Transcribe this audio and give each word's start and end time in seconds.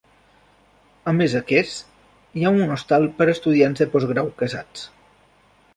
A 1.11 1.13
més 1.17 1.35
d'aquests, 1.37 1.75
hi 2.41 2.47
ha 2.49 2.55
un 2.63 2.75
hostal 2.79 3.07
per 3.21 3.29
a 3.29 3.35
estudiants 3.39 3.83
de 3.85 3.89
postgrau 3.97 4.35
casats. 4.43 4.89